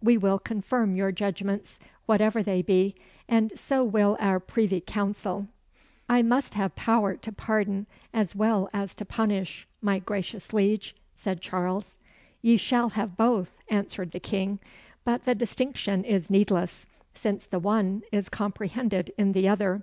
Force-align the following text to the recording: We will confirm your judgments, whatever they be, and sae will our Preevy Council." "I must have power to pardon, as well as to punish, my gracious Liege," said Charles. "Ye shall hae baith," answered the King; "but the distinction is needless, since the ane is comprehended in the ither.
We 0.00 0.16
will 0.16 0.38
confirm 0.38 0.94
your 0.94 1.10
judgments, 1.10 1.80
whatever 2.06 2.40
they 2.40 2.62
be, 2.62 2.94
and 3.28 3.52
sae 3.58 3.80
will 3.80 4.16
our 4.20 4.38
Preevy 4.38 4.80
Council." 4.80 5.48
"I 6.08 6.22
must 6.22 6.54
have 6.54 6.76
power 6.76 7.16
to 7.16 7.32
pardon, 7.32 7.88
as 8.14 8.36
well 8.36 8.70
as 8.72 8.94
to 8.94 9.04
punish, 9.04 9.66
my 9.80 9.98
gracious 9.98 10.52
Liege," 10.52 10.94
said 11.16 11.40
Charles. 11.40 11.96
"Ye 12.42 12.56
shall 12.58 12.90
hae 12.90 13.06
baith," 13.06 13.50
answered 13.68 14.12
the 14.12 14.20
King; 14.20 14.60
"but 15.02 15.24
the 15.24 15.34
distinction 15.34 16.04
is 16.04 16.30
needless, 16.30 16.86
since 17.14 17.44
the 17.44 17.60
ane 17.68 18.04
is 18.12 18.28
comprehended 18.28 19.12
in 19.18 19.32
the 19.32 19.48
ither. 19.48 19.82